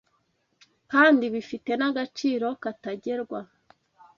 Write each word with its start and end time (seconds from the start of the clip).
kandi 0.91 1.23
bifite 1.33 1.71
n’agaciro 1.79 2.47
katagerwa 2.63 3.39